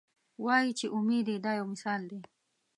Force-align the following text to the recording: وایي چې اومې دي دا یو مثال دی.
وایي 0.45 0.71
چې 0.79 0.85
اومې 0.95 1.19
دي 1.27 1.35
دا 1.45 1.51
یو 1.59 1.65
مثال 1.73 2.01
دی. 2.11 2.21